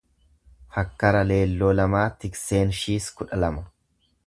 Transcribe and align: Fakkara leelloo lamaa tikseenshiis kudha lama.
Fakkara 0.77 1.21
leelloo 1.31 1.69
lamaa 1.81 2.07
tikseenshiis 2.25 3.13
kudha 3.21 3.43
lama. 3.45 3.65